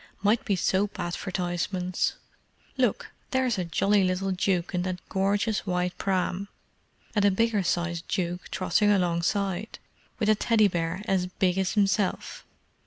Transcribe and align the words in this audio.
"Might 0.23 0.43
be 0.45 0.55
soap 0.55 0.99
advertisements. 0.99 2.13
Look, 2.75 3.11
there's 3.29 3.59
a 3.59 3.65
jolly 3.65 4.03
little 4.03 4.31
duke 4.31 4.73
in 4.73 4.81
that 4.81 4.97
gorgeous 5.09 5.67
white 5.67 5.95
pram, 5.99 6.47
and 7.13 7.23
a 7.23 7.29
bigger 7.29 7.61
sized 7.61 8.07
duke 8.07 8.49
trotting 8.49 8.89
alongside, 8.89 9.77
with 10.17 10.27
a 10.27 10.33
Teddy 10.33 10.67
bear 10.67 11.03
as 11.07 11.27
big 11.27 11.59
as 11.59 11.73
himself. 11.73 12.47